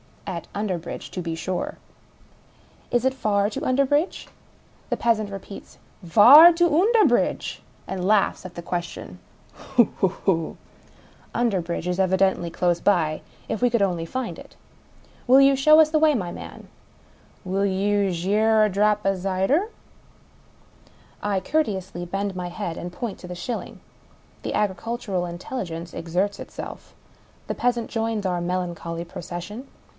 (At 0.25 0.47
Underbridge, 0.55 1.11
to 1.11 1.21
be 1.21 1.35
sure.)" 1.35 1.77
Is 2.95 3.03
it 3.05 3.13
far 3.13 3.49
to 3.51 3.61
Underbridge?" 3.61 4.27
The 4.89 4.97
peasant 4.97 5.29
repeats," 5.29 5.77
Var 6.17 6.53
to 6.53 6.67
Oonderbridge?"— 6.69 7.59
and 7.89 8.07
laughs 8.07 8.43
at 8.45 8.55
the 8.55 8.61
question." 8.63 9.19
Hoo 9.53 9.83
hoo 9.97 10.07
hoo!" 10.07 10.57
(Underbridge 11.35 11.85
is 11.85 11.99
evidently 11.99 12.49
close 12.49 12.79
by— 12.79 13.21
if 13.49 13.61
we 13.61 13.69
could 13.69 13.81
only 13.83 14.05
find 14.05 14.39
it.)" 14.39 14.55
Will 15.27 15.41
you 15.41 15.55
show 15.55 15.79
us 15.79 15.89
the 15.91 15.99
way, 15.99 16.15
my 16.15 16.31
man?"" 16.31 16.67
Will 17.45 17.65
you 17.65 18.09
gi' 18.11 18.39
oi 18.39 18.61
a 18.63 18.69
drap 18.69 19.05
of 19.05 19.17
zyder?" 19.17 19.67
I 21.21 21.41
courteously 21.41 22.05
bend 22.05 22.35
my 22.35 22.47
head, 22.47 22.77
and 22.77 22.91
point 22.91 23.19
to 23.19 23.27
the 23.27 23.35
shilling. 23.35 23.81
The 24.43 24.53
agricultural 24.55 25.25
intelligence 25.27 25.93
exerts 25.93 26.39
itself. 26.39 26.95
The 27.47 27.53
peasant 27.55 27.89
joins 27.91 28.25
our 28.25 28.41
melancholy 28.41 29.03
procession. 29.03 29.67